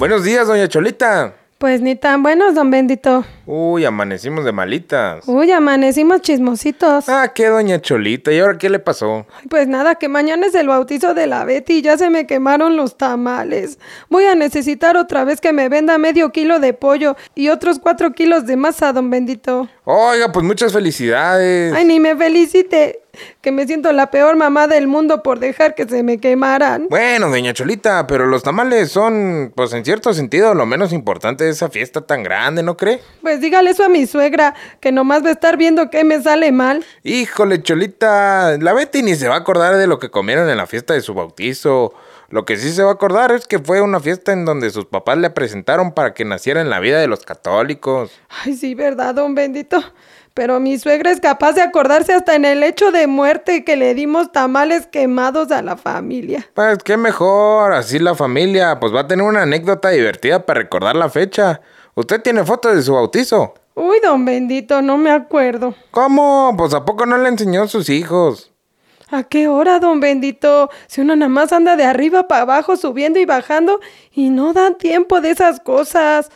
Buenos 0.00 0.24
días, 0.24 0.46
doña 0.46 0.66
Cholita. 0.66 1.34
Pues 1.58 1.82
ni 1.82 1.94
tan 1.94 2.22
buenos, 2.22 2.54
don 2.54 2.70
Bendito. 2.70 3.22
Uy, 3.44 3.84
amanecimos 3.84 4.46
de 4.46 4.52
malitas. 4.52 5.28
Uy, 5.28 5.50
amanecimos 5.50 6.22
chismositos. 6.22 7.06
Ah, 7.06 7.30
qué 7.34 7.48
doña 7.48 7.82
Cholita. 7.82 8.32
¿Y 8.32 8.38
ahora 8.38 8.56
qué 8.56 8.70
le 8.70 8.78
pasó? 8.78 9.26
Pues 9.50 9.68
nada, 9.68 9.96
que 9.96 10.08
mañana 10.08 10.46
es 10.46 10.54
el 10.54 10.68
bautizo 10.68 11.12
de 11.12 11.26
la 11.26 11.44
Betty 11.44 11.74
y 11.74 11.82
ya 11.82 11.98
se 11.98 12.08
me 12.08 12.26
quemaron 12.26 12.78
los 12.78 12.96
tamales. 12.96 13.78
Voy 14.08 14.24
a 14.24 14.34
necesitar 14.34 14.96
otra 14.96 15.24
vez 15.24 15.42
que 15.42 15.52
me 15.52 15.68
venda 15.68 15.98
medio 15.98 16.32
kilo 16.32 16.60
de 16.60 16.72
pollo 16.72 17.14
y 17.34 17.50
otros 17.50 17.78
cuatro 17.78 18.12
kilos 18.12 18.46
de 18.46 18.56
masa, 18.56 18.94
don 18.94 19.10
Bendito. 19.10 19.68
Oiga, 19.84 20.32
pues 20.32 20.46
muchas 20.46 20.72
felicidades. 20.72 21.74
Ay, 21.74 21.84
ni 21.84 22.00
me 22.00 22.16
felicite, 22.16 23.02
que 23.40 23.52
me 23.52 23.66
siento 23.66 23.92
la 23.92 24.10
peor 24.10 24.36
mamá 24.36 24.66
del 24.66 24.86
mundo 24.86 25.22
por 25.22 25.38
dejar 25.38 25.74
que 25.74 25.86
se 25.86 26.02
me 26.02 26.18
quemaran. 26.18 26.86
Bueno, 26.90 27.28
doña 27.30 27.52
Cholita, 27.52 28.06
pero 28.06 28.26
los 28.26 28.42
tamales 28.42 28.90
son, 28.90 29.52
pues 29.54 29.72
en 29.72 29.84
cierto 29.84 30.12
sentido, 30.14 30.54
lo 30.54 30.66
menos 30.66 30.92
importante 30.92 31.44
de 31.44 31.50
esa 31.50 31.68
fiesta 31.68 32.02
tan 32.02 32.22
grande, 32.22 32.62
¿no 32.62 32.76
cree? 32.76 33.00
Pues 33.22 33.40
dígale 33.40 33.70
eso 33.70 33.84
a 33.84 33.88
mi 33.88 34.06
suegra, 34.06 34.54
que 34.80 34.92
nomás 34.92 35.24
va 35.24 35.28
a 35.28 35.32
estar 35.32 35.56
viendo 35.56 35.90
que 35.90 36.04
me 36.04 36.22
sale 36.22 36.52
mal. 36.52 36.84
Híjole, 37.02 37.62
Cholita, 37.62 38.58
la 38.58 38.72
Betty 38.72 39.02
ni 39.02 39.14
se 39.14 39.28
va 39.28 39.36
a 39.36 39.38
acordar 39.38 39.76
de 39.76 39.86
lo 39.86 39.98
que 39.98 40.10
comieron 40.10 40.48
en 40.48 40.56
la 40.56 40.66
fiesta 40.66 40.94
de 40.94 41.00
su 41.00 41.14
bautizo. 41.14 41.94
Lo 42.30 42.44
que 42.44 42.56
sí 42.56 42.70
se 42.70 42.84
va 42.84 42.90
a 42.90 42.94
acordar 42.94 43.32
es 43.32 43.46
que 43.48 43.58
fue 43.58 43.80
una 43.80 43.98
fiesta 43.98 44.32
en 44.32 44.44
donde 44.44 44.70
sus 44.70 44.86
papás 44.86 45.18
le 45.18 45.30
presentaron 45.30 45.92
para 45.92 46.14
que 46.14 46.24
naciera 46.24 46.60
en 46.60 46.70
la 46.70 46.78
vida 46.78 47.00
de 47.00 47.08
los 47.08 47.24
católicos. 47.24 48.12
Ay, 48.44 48.56
sí, 48.56 48.76
verdad, 48.76 49.16
don 49.16 49.34
Bendito. 49.34 49.82
Pero 50.34 50.60
mi 50.60 50.78
suegra 50.78 51.10
es 51.10 51.20
capaz 51.20 51.52
de 51.52 51.62
acordarse 51.62 52.12
hasta 52.12 52.34
en 52.36 52.44
el 52.44 52.62
hecho 52.62 52.92
de 52.92 53.06
muerte 53.06 53.64
que 53.64 53.76
le 53.76 53.94
dimos 53.94 54.32
tamales 54.32 54.86
quemados 54.86 55.50
a 55.50 55.62
la 55.62 55.76
familia. 55.76 56.48
Pues 56.54 56.78
qué 56.84 56.96
mejor, 56.96 57.72
así 57.72 57.98
la 57.98 58.14
familia 58.14 58.78
pues 58.78 58.94
va 58.94 59.00
a 59.00 59.06
tener 59.06 59.24
una 59.24 59.42
anécdota 59.42 59.90
divertida 59.90 60.46
para 60.46 60.60
recordar 60.60 60.96
la 60.96 61.08
fecha. 61.08 61.60
¿Usted 61.94 62.22
tiene 62.22 62.44
fotos 62.44 62.76
de 62.76 62.82
su 62.82 62.94
bautizo? 62.94 63.54
Uy, 63.74 63.98
don 64.02 64.24
Bendito, 64.24 64.82
no 64.82 64.96
me 64.98 65.10
acuerdo. 65.10 65.74
¿Cómo? 65.90 66.54
Pues 66.56 66.74
a 66.74 66.84
poco 66.84 67.06
no 67.06 67.18
le 67.18 67.28
enseñó 67.28 67.62
a 67.62 67.68
sus 67.68 67.88
hijos. 67.88 68.52
¿A 69.10 69.24
qué 69.24 69.48
hora, 69.48 69.80
don 69.80 69.98
Bendito? 69.98 70.70
Si 70.86 71.00
uno 71.00 71.16
nada 71.16 71.28
más 71.28 71.52
anda 71.52 71.76
de 71.76 71.84
arriba 71.84 72.28
para 72.28 72.42
abajo, 72.42 72.76
subiendo 72.76 73.18
y 73.18 73.24
bajando, 73.24 73.80
y 74.12 74.30
no 74.30 74.52
da 74.52 74.74
tiempo 74.74 75.20
de 75.20 75.30
esas 75.30 75.58
cosas. 75.58 76.30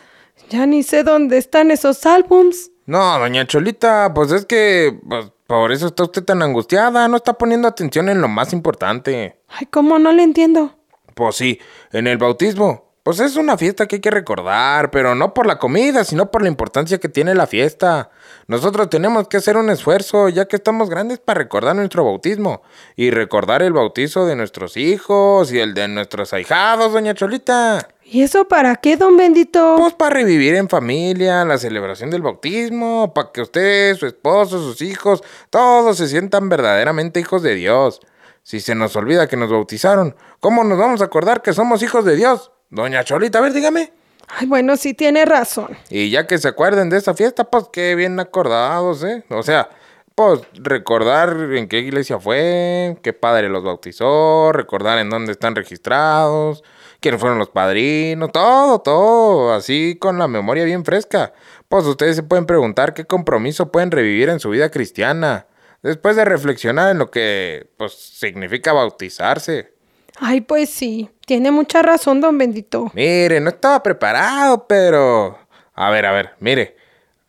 Ya 0.51 0.67
ni 0.67 0.83
sé 0.83 1.05
dónde 1.05 1.39
están 1.39 1.71
esos 1.71 2.05
álbums. 2.05 2.73
No, 2.87 3.19
doña 3.19 3.47
Cholita, 3.47 4.13
pues 4.15 4.31
es 4.33 4.45
que 4.45 4.99
pues, 5.09 5.33
por 5.47 5.73
eso 5.73 5.87
está 5.87 6.05
usted 6.05 6.25
tan 6.25 6.43
angustiada, 6.43 7.09
no 7.09 7.17
está 7.17 7.35
poniendo 7.35 7.69
atención 7.69 8.09
en 8.09 8.21
lo 8.21 8.29
más 8.29 8.53
importante. 8.53 9.41
Ay, 9.49 9.67
¿cómo 9.67 9.99
no 9.99 10.13
le 10.13 10.23
entiendo? 10.23 10.75
Pues 11.15 11.37
sí, 11.37 11.61
en 11.93 12.07
el 12.07 12.19
bautismo. 12.19 12.85
Pues 13.05 13.21
es 13.21 13.37
una 13.37 13.59
fiesta 13.59 13.87
que 13.87 13.97
hay 13.97 14.01
que 14.01 14.11
recordar, 14.11 14.91
pero 14.91 15.15
no 15.15 15.35
por 15.35 15.45
la 15.45 15.59
comida, 15.59 16.05
sino 16.05 16.31
por 16.31 16.41
la 16.41 16.49
importancia 16.49 16.97
que 16.97 17.11
tiene 17.11 17.35
la 17.35 17.47
fiesta. 17.47 18.09
Nosotros 18.47 18.89
tenemos 18.89 19.29
que 19.29 19.37
hacer 19.37 19.59
un 19.59 19.69
esfuerzo, 19.69 20.31
ya 20.31 20.47
que 20.47 20.57
estamos 20.57 20.89
grandes, 20.89 21.19
para 21.19 21.41
recordar 21.41 21.77
nuestro 21.77 22.03
bautismo. 22.03 22.63
Y 22.97 23.11
recordar 23.11 23.63
el 23.63 23.75
bautizo 23.75 24.25
de 24.25 24.37
nuestros 24.37 24.79
hijos 24.79 25.53
y 25.53 25.59
el 25.59 25.75
de 25.75 25.87
nuestros 25.87 26.33
ahijados, 26.33 26.95
doña 26.95 27.13
Cholita. 27.13 27.87
¿Y 28.05 28.23
eso 28.23 28.47
para 28.47 28.77
qué, 28.77 28.97
don 28.97 29.17
Bendito? 29.17 29.77
Pues 29.79 29.95
para 29.95 30.17
revivir 30.17 30.55
en 30.55 30.69
familia 30.69 31.45
la 31.45 31.59
celebración 31.59 32.11
del 32.11 32.23
bautismo, 32.23 33.13
para 33.15 33.33
que 33.33 33.41
usted, 33.41 33.97
su 33.97 34.07
esposo, 34.07 34.59
sus 34.59 34.83
hijos, 34.83 35.23
todos 35.51 35.97
se 35.97 36.09
sientan 36.09 36.49
verdaderamente 36.49 37.21
hijos 37.21 37.43
de 37.43 37.55
Dios. 37.55 38.01
Si 38.43 38.61
se 38.61 38.75
nos 38.75 38.95
olvida 38.95 39.27
que 39.27 39.39
nos 39.39 39.51
bautizaron, 39.51 40.15
¿cómo 40.41 40.65
nos 40.65 40.79
vamos 40.79 41.01
a 41.01 41.07
acordar 41.07 41.41
que 41.41 41.55
somos 41.55 41.83
hijos 41.83 42.05
de 42.05 42.15
Dios? 42.15 42.53
Doña 42.69 43.05
Cholita, 43.05 43.39
a 43.39 43.43
ver, 43.43 43.55
dígame. 43.55 43.93
Ay, 44.29 44.47
bueno, 44.47 44.77
sí 44.77 44.95
tiene 44.95 45.25
razón. 45.25 45.77
Y 45.89 46.11
ya 46.11 46.27
que 46.27 46.39
se 46.39 46.49
acuerden 46.49 46.91
de 46.91 46.99
esa 46.99 47.15
fiesta, 47.15 47.45
pues 47.45 47.67
qué 47.73 47.95
bien 47.95 48.21
acordados, 48.21 49.03
¿eh? 49.03 49.25
O 49.31 49.43
sea, 49.43 49.71
pues 50.15 50.41
recordar 50.55 51.37
en 51.55 51.69
qué 51.69 51.79
iglesia 51.79 52.19
fue, 52.19 52.97
qué 53.03 53.13
padre 53.13 53.49
los 53.49 53.65
bautizó, 53.65 54.53
recordar 54.53 54.99
en 54.99 55.11
dónde 55.11 55.33
están 55.33 55.55
registrados, 55.55 56.63
quiénes 57.05 57.21
fueron 57.21 57.39
los 57.39 57.51
padrinos, 57.51 58.33
todo, 58.33 58.79
todo, 58.79 59.53
así 59.53 59.99
con 60.01 60.19
la 60.19 60.27
memoria 60.27 60.65
bien 60.65 60.87
fresca. 60.87 61.35
Pues 61.69 61.85
ustedes 61.85 62.17
se 62.17 62.23
pueden 62.23 62.47
preguntar 62.47 62.95
qué 62.95 63.05
compromiso 63.05 63.71
pueden 63.71 63.91
revivir 63.91 64.31
en 64.31 64.41
su 64.41 64.49
vida 64.49 64.71
cristiana, 64.71 65.47
después 65.83 66.17
de 66.17 66.25
reflexionar 66.25 66.91
en 66.91 66.97
lo 66.97 67.11
que, 67.11 67.69
pues, 67.77 67.93
significa 67.93 68.73
bautizarse. 68.73 69.75
Ay, 70.19 70.41
pues 70.41 70.71
sí, 70.71 71.11
tiene 71.27 71.51
mucha 71.51 71.83
razón, 71.83 72.23
don 72.23 72.39
Bendito. 72.39 72.91
Mire, 72.95 73.39
no 73.39 73.51
estaba 73.51 73.83
preparado, 73.83 74.67
pero... 74.67 75.39
A 75.75 75.91
ver, 75.91 76.07
a 76.07 76.13
ver, 76.13 76.31
mire. 76.41 76.75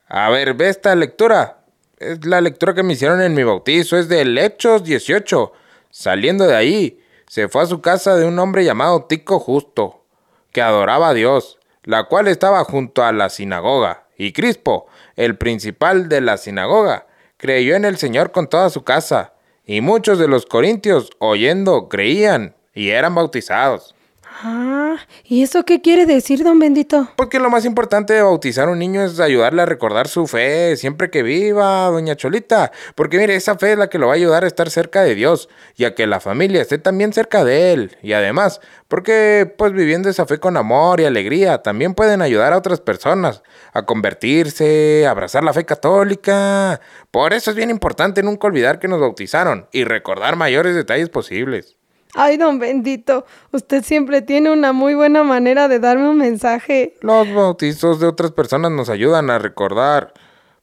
A 0.08 0.30
ver, 0.30 0.54
ve 0.54 0.70
esta 0.70 0.96
lectura. 0.96 1.66
Es 1.98 2.26
la 2.26 2.40
lectura 2.40 2.74
que 2.74 2.84
me 2.84 2.94
hicieron 2.94 3.22
en 3.22 3.34
mi 3.34 3.44
bautizo, 3.44 3.98
es 3.98 4.08
del 4.08 4.38
Hechos 4.38 4.86
18. 4.86 5.52
Saliendo 5.90 6.48
de 6.48 6.56
ahí, 6.56 7.02
se 7.28 7.48
fue 7.48 7.64
a 7.64 7.68
su 7.68 7.82
casa 7.82 8.16
de 8.16 8.26
un 8.26 8.38
hombre 8.40 8.64
llamado 8.64 9.06
Tico 9.06 9.40
Justo, 9.40 10.04
que 10.52 10.62
adoraba 10.62 11.10
a 11.10 11.14
Dios, 11.14 11.60
la 11.84 12.06
cual 12.06 12.28
estaba 12.28 12.64
junto 12.64 13.04
a 13.04 13.12
la 13.12 13.30
sinagoga. 13.30 14.08
Y 14.18 14.32
Crispo, 14.32 14.88
el 15.16 15.38
principal 15.38 16.08
de 16.10 16.22
la 16.22 16.38
sinagoga, 16.38 17.08
creyó 17.38 17.76
en 17.76 17.86
el 17.86 17.98
Señor 17.98 18.32
con 18.32 18.48
toda 18.48 18.70
su 18.70 18.84
casa. 18.84 19.34
Y 19.66 19.82
muchos 19.82 20.20
de 20.20 20.28
los 20.28 20.46
corintios, 20.46 21.10
oyendo, 21.20 21.90
creían 21.90 22.56
y 22.74 22.90
eran 22.90 23.16
bautizados. 23.16 23.95
Ah, 24.44 24.98
¿y 25.24 25.44
eso 25.44 25.64
qué 25.64 25.82
quiere 25.82 26.06
decir, 26.06 26.44
don 26.44 26.60
Bendito? 26.60 27.08
Porque 27.16 27.40
lo 27.40 27.50
más 27.50 27.64
importante 27.64 28.14
de 28.14 28.22
bautizar 28.22 28.68
a 28.68 28.72
un 28.72 28.80
niño 28.80 29.02
es 29.02 29.20
ayudarle 29.22 29.62
a 29.62 29.66
recordar 29.66 30.10
su 30.10 30.28
fe 30.28 30.76
siempre 30.76 31.10
que 31.10 31.24
viva, 31.24 31.86
doña 31.86 32.18
Cholita. 32.18 32.74
Porque 32.96 33.18
mire, 33.18 33.36
esa 33.36 33.58
fe 33.58 33.72
es 33.72 33.78
la 33.78 33.90
que 33.90 33.98
lo 33.98 34.08
va 34.08 34.14
a 34.14 34.16
ayudar 34.16 34.44
a 34.44 34.48
estar 34.48 34.70
cerca 34.70 35.04
de 35.04 35.16
Dios 35.16 35.48
y 35.78 35.86
a 35.86 35.96
que 35.96 36.06
la 36.06 36.20
familia 36.20 36.62
esté 36.62 36.78
también 36.78 37.14
cerca 37.14 37.46
de 37.46 37.72
Él. 37.72 37.98
Y 38.02 38.12
además, 38.12 38.60
porque 38.90 39.54
pues 39.58 39.72
viviendo 39.72 40.10
esa 40.10 40.26
fe 40.26 40.38
con 40.38 40.58
amor 40.58 41.00
y 41.00 41.06
alegría, 41.06 41.64
también 41.64 41.94
pueden 41.94 42.22
ayudar 42.22 42.52
a 42.52 42.58
otras 42.58 42.82
personas 42.82 43.42
a 43.72 43.86
convertirse, 43.86 45.06
a 45.08 45.12
abrazar 45.12 45.46
la 45.46 45.54
fe 45.54 45.66
católica. 45.66 46.82
Por 47.10 47.32
eso 47.32 47.52
es 47.52 47.56
bien 47.56 47.70
importante 47.70 48.22
nunca 48.22 48.48
olvidar 48.48 48.80
que 48.80 48.90
nos 48.90 49.00
bautizaron 49.00 49.70
y 49.72 49.86
recordar 49.86 50.36
mayores 50.36 50.76
detalles 50.76 51.08
posibles. 51.08 51.75
Ay, 52.18 52.38
don 52.38 52.60
Bendito, 52.60 53.26
usted 53.52 53.84
siempre 53.84 54.22
tiene 54.22 54.50
una 54.50 54.72
muy 54.72 54.94
buena 54.94 55.24
manera 55.24 55.68
de 55.68 55.80
darme 55.80 56.10
un 56.10 56.18
mensaje. 56.18 56.96
Los 57.02 57.32
bautizos 57.34 58.00
de 58.00 58.08
otras 58.08 58.32
personas 58.32 58.72
nos 58.72 58.88
ayudan 58.88 59.30
a 59.30 59.38
recordar, 59.38 60.14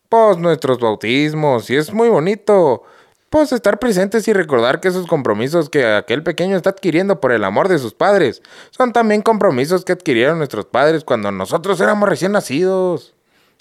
pues, 0.09 0.39
nuestros 0.39 0.79
bautismos, 0.79 1.69
y 1.69 1.77
es 1.77 1.93
muy 1.93 2.09
bonito, 2.09 2.85
pues, 3.29 3.53
estar 3.53 3.79
presentes 3.79 4.27
y 4.29 4.33
recordar 4.33 4.81
que 4.81 4.89
esos 4.89 5.07
compromisos 5.07 5.69
que 5.69 5.85
aquel 5.85 6.23
pequeño 6.23 6.57
está 6.57 6.71
adquiriendo 6.71 7.21
por 7.21 7.33
el 7.33 7.45
amor 7.45 7.69
de 7.69 7.79
sus 7.79 7.93
padres 7.93 8.43
son 8.71 8.95
también 8.95 9.21
compromisos 9.21 9.85
que 9.85 9.93
adquirieron 9.93 10.39
nuestros 10.39 10.65
padres 10.65 11.05
cuando 11.05 11.31
nosotros 11.33 11.79
éramos 11.83 12.09
recién 12.09 12.33
nacidos. 12.33 13.15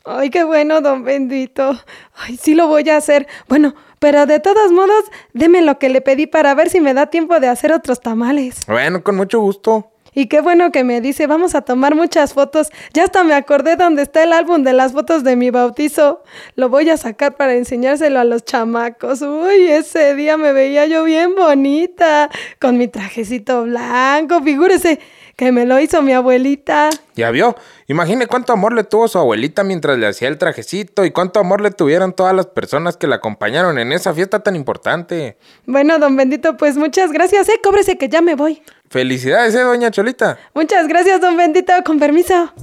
Ay, 0.03 0.29
qué 0.31 0.43
bueno, 0.43 0.81
don 0.81 1.03
Bendito. 1.03 1.79
Ay, 2.15 2.37
sí 2.37 2.55
lo 2.55 2.67
voy 2.67 2.89
a 2.89 2.97
hacer. 2.97 3.27
Bueno, 3.47 3.75
pero 3.99 4.25
de 4.25 4.39
todos 4.39 4.71
modos, 4.71 5.05
deme 5.33 5.61
lo 5.61 5.77
que 5.77 5.89
le 5.89 6.01
pedí 6.01 6.25
para 6.25 6.55
ver 6.55 6.69
si 6.69 6.81
me 6.81 6.93
da 6.93 7.07
tiempo 7.07 7.39
de 7.39 7.47
hacer 7.47 7.71
otros 7.71 8.01
tamales. 8.01 8.65
Bueno, 8.67 9.03
con 9.03 9.15
mucho 9.15 9.39
gusto. 9.39 9.91
Y 10.13 10.25
qué 10.25 10.41
bueno 10.41 10.71
que 10.71 10.83
me 10.83 10.99
dice, 10.99 11.25
vamos 11.25 11.55
a 11.55 11.61
tomar 11.61 11.95
muchas 11.95 12.33
fotos. 12.33 12.69
Ya 12.93 13.03
hasta 13.03 13.23
me 13.23 13.33
acordé 13.33 13.77
dónde 13.77 14.01
está 14.01 14.23
el 14.23 14.33
álbum 14.33 14.63
de 14.63 14.73
las 14.73 14.91
fotos 14.91 15.23
de 15.23 15.37
mi 15.37 15.51
bautizo. 15.51 16.23
Lo 16.55 16.67
voy 16.67 16.89
a 16.89 16.97
sacar 16.97 17.37
para 17.37 17.53
enseñárselo 17.53 18.19
a 18.19 18.25
los 18.25 18.43
chamacos. 18.43 19.21
Uy, 19.21 19.67
ese 19.69 20.15
día 20.15 20.35
me 20.35 20.51
veía 20.51 20.85
yo 20.85 21.05
bien 21.05 21.35
bonita, 21.35 22.29
con 22.59 22.77
mi 22.77 22.89
trajecito 22.89 23.63
blanco, 23.63 24.41
figúrese 24.41 24.99
que 25.41 25.51
me 25.51 25.65
lo 25.65 25.79
hizo 25.79 26.03
mi 26.03 26.13
abuelita. 26.13 26.91
Ya 27.15 27.31
vio, 27.31 27.55
imagine 27.87 28.27
cuánto 28.27 28.53
amor 28.53 28.73
le 28.73 28.83
tuvo 28.83 29.07
su 29.07 29.17
abuelita 29.17 29.63
mientras 29.63 29.97
le 29.97 30.05
hacía 30.05 30.27
el 30.27 30.37
trajecito 30.37 31.03
y 31.03 31.09
cuánto 31.09 31.39
amor 31.39 31.61
le 31.61 31.71
tuvieron 31.71 32.13
todas 32.13 32.35
las 32.35 32.45
personas 32.45 32.95
que 32.95 33.07
la 33.07 33.15
acompañaron 33.15 33.79
en 33.79 33.91
esa 33.91 34.13
fiesta 34.13 34.41
tan 34.41 34.55
importante. 34.55 35.37
Bueno, 35.65 35.97
don 35.97 36.15
Bendito, 36.15 36.57
pues 36.57 36.77
muchas 36.77 37.11
gracias, 37.11 37.49
eh, 37.49 37.59
cóbrese 37.63 37.97
que 37.97 38.07
ya 38.07 38.21
me 38.21 38.35
voy. 38.35 38.61
Felicidades, 38.91 39.55
eh, 39.55 39.61
doña 39.61 39.89
Cholita. 39.89 40.37
Muchas 40.53 40.87
gracias, 40.87 41.19
don 41.19 41.35
Bendito, 41.35 41.73
con 41.83 41.97
permiso. 41.97 42.53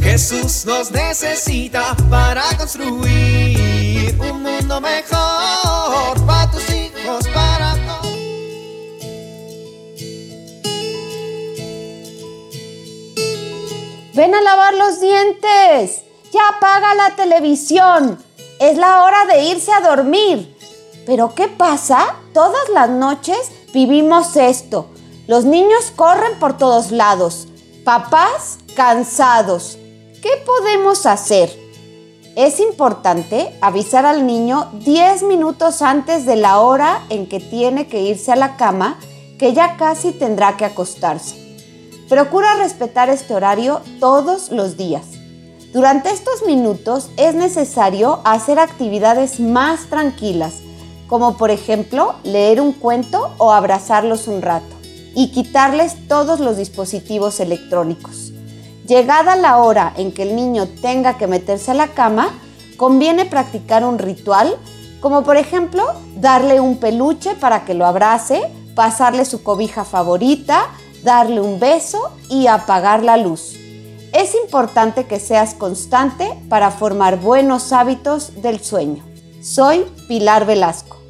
Jesús 0.00 0.64
nos 0.64 0.90
necesita 0.92 1.94
para 2.08 2.44
construir 2.56 4.16
un 4.18 4.42
mundo 4.42 4.80
mejor 4.80 6.26
para 6.26 6.50
tus 6.50 6.70
hijos, 6.70 7.28
para 7.28 7.39
Ven 14.14 14.34
a 14.34 14.40
lavar 14.40 14.74
los 14.74 15.00
dientes. 15.00 16.02
Ya 16.32 16.48
apaga 16.48 16.94
la 16.94 17.14
televisión. 17.14 18.18
Es 18.58 18.76
la 18.76 19.04
hora 19.04 19.24
de 19.26 19.44
irse 19.44 19.72
a 19.72 19.80
dormir. 19.80 20.56
Pero 21.06 21.34
¿qué 21.34 21.46
pasa? 21.46 22.16
Todas 22.34 22.68
las 22.74 22.90
noches 22.90 23.38
vivimos 23.72 24.36
esto. 24.36 24.88
Los 25.28 25.44
niños 25.44 25.92
corren 25.94 26.38
por 26.40 26.58
todos 26.58 26.90
lados. 26.90 27.46
Papás 27.84 28.58
cansados. 28.74 29.78
¿Qué 30.20 30.30
podemos 30.44 31.06
hacer? 31.06 31.56
Es 32.34 32.58
importante 32.58 33.56
avisar 33.60 34.06
al 34.06 34.26
niño 34.26 34.70
10 34.72 35.22
minutos 35.22 35.82
antes 35.82 36.26
de 36.26 36.36
la 36.36 36.60
hora 36.60 37.04
en 37.10 37.28
que 37.28 37.38
tiene 37.38 37.86
que 37.86 38.02
irse 38.02 38.32
a 38.32 38.36
la 38.36 38.56
cama, 38.56 38.98
que 39.38 39.52
ya 39.52 39.76
casi 39.76 40.12
tendrá 40.12 40.56
que 40.56 40.64
acostarse. 40.64 41.49
Procura 42.10 42.56
respetar 42.56 43.08
este 43.08 43.34
horario 43.34 43.82
todos 44.00 44.50
los 44.50 44.76
días. 44.76 45.04
Durante 45.72 46.10
estos 46.10 46.44
minutos 46.44 47.08
es 47.16 47.36
necesario 47.36 48.18
hacer 48.24 48.58
actividades 48.58 49.38
más 49.38 49.88
tranquilas, 49.88 50.54
como 51.06 51.36
por 51.36 51.52
ejemplo 51.52 52.16
leer 52.24 52.60
un 52.60 52.72
cuento 52.72 53.32
o 53.38 53.52
abrazarlos 53.52 54.26
un 54.26 54.42
rato, 54.42 54.74
y 55.14 55.30
quitarles 55.30 56.08
todos 56.08 56.40
los 56.40 56.56
dispositivos 56.56 57.38
electrónicos. 57.38 58.32
Llegada 58.88 59.36
la 59.36 59.58
hora 59.58 59.94
en 59.96 60.10
que 60.10 60.24
el 60.24 60.34
niño 60.34 60.66
tenga 60.82 61.16
que 61.16 61.28
meterse 61.28 61.70
a 61.70 61.74
la 61.74 61.86
cama, 61.92 62.30
conviene 62.76 63.24
practicar 63.24 63.84
un 63.84 64.00
ritual, 64.00 64.56
como 64.98 65.22
por 65.22 65.36
ejemplo 65.36 65.84
darle 66.16 66.58
un 66.58 66.78
peluche 66.78 67.36
para 67.36 67.64
que 67.64 67.74
lo 67.74 67.86
abrace, 67.86 68.50
pasarle 68.74 69.24
su 69.24 69.44
cobija 69.44 69.84
favorita, 69.84 70.66
darle 71.02 71.40
un 71.40 71.58
beso 71.58 72.12
y 72.28 72.46
apagar 72.46 73.02
la 73.02 73.16
luz. 73.16 73.56
Es 74.12 74.34
importante 74.34 75.06
que 75.06 75.20
seas 75.20 75.54
constante 75.54 76.28
para 76.48 76.70
formar 76.70 77.20
buenos 77.20 77.72
hábitos 77.72 78.42
del 78.42 78.60
sueño. 78.60 79.04
Soy 79.40 79.84
Pilar 80.08 80.46
Velasco. 80.46 81.00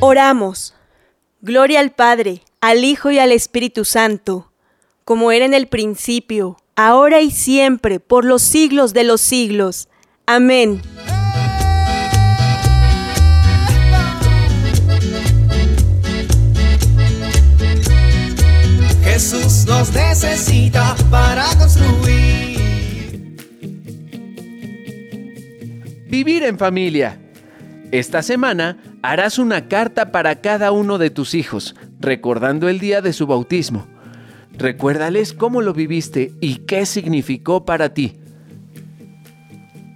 Oramos. 0.00 0.74
Gloria 1.40 1.80
al 1.80 1.90
Padre, 1.90 2.42
al 2.60 2.84
Hijo 2.84 3.10
y 3.10 3.18
al 3.18 3.32
Espíritu 3.32 3.86
Santo, 3.86 4.50
como 5.06 5.32
era 5.32 5.46
en 5.46 5.54
el 5.54 5.66
principio, 5.66 6.58
ahora 6.76 7.20
y 7.20 7.30
siempre, 7.30 8.00
por 8.00 8.24
los 8.24 8.42
siglos 8.42 8.92
de 8.92 9.04
los 9.04 9.20
siglos. 9.20 9.88
Amén. 10.26 10.82
Jesús 19.02 19.64
nos 19.66 19.92
necesita 19.92 20.96
para 21.10 21.44
construir. 21.58 22.58
Vivir 26.08 26.42
en 26.42 26.58
familia. 26.58 27.20
Esta 27.92 28.22
semana 28.22 28.76
harás 29.02 29.38
una 29.38 29.68
carta 29.68 30.10
para 30.10 30.40
cada 30.40 30.72
uno 30.72 30.98
de 30.98 31.10
tus 31.10 31.34
hijos, 31.34 31.76
recordando 32.00 32.68
el 32.68 32.80
día 32.80 33.00
de 33.02 33.12
su 33.12 33.26
bautismo. 33.26 33.93
Recuérdales 34.58 35.32
cómo 35.32 35.60
lo 35.60 35.72
viviste 35.72 36.32
y 36.40 36.56
qué 36.66 36.86
significó 36.86 37.64
para 37.64 37.92
ti. 37.92 38.16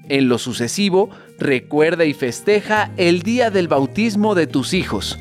En 0.09 0.29
lo 0.29 0.39
sucesivo, 0.39 1.11
recuerda 1.39 2.05
y 2.05 2.15
festeja 2.15 2.93
el 2.97 3.23
día 3.23 3.51
del 3.51 3.69
bautismo 3.69 4.35
de 4.35 4.47
tus 4.47 4.73
hijos. 4.73 5.19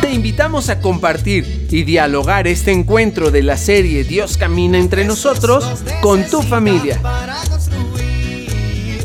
Te 0.00 0.12
invitamos 0.12 0.70
a 0.70 0.80
compartir 0.80 1.66
y 1.70 1.82
dialogar 1.82 2.46
este 2.46 2.70
encuentro 2.70 3.30
de 3.30 3.42
la 3.42 3.56
serie 3.56 4.04
Dios 4.04 4.36
camina 4.36 4.78
entre 4.78 5.04
nosotros 5.04 5.64
con 6.00 6.24
tu 6.24 6.40
familia. 6.42 7.00